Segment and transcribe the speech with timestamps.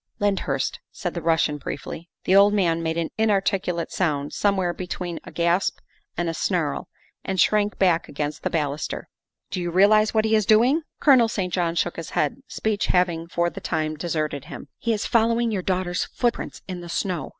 [0.19, 2.09] "Lyndhurst," said the Russian briefly.
[2.23, 5.77] The old man made an inarticulate sound, somewhere between a gasp
[6.17, 6.87] and a snarl,
[7.23, 9.09] and shrank back against the baluster."
[9.51, 11.53] Do you realize what he is doing?" Colonel St.
[11.53, 15.61] John shook his head, speech having for the time deserted him." He is following your
[15.61, 17.29] daughter's footprints in the snow.